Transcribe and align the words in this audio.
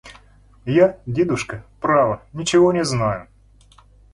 –Я, 0.65 0.97
дедушка, 1.05 1.63
право, 1.79 2.23
ничего 2.33 2.73
не 2.73 2.83
знаю. 2.83 3.27